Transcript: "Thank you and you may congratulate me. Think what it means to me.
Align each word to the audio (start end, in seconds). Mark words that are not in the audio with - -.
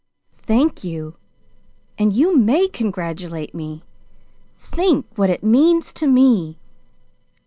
"Thank 0.41 0.83
you 0.83 1.15
and 1.95 2.11
you 2.11 2.35
may 2.35 2.67
congratulate 2.67 3.53
me. 3.53 3.83
Think 4.57 5.05
what 5.15 5.29
it 5.29 5.43
means 5.43 5.93
to 5.93 6.07
me. 6.07 6.57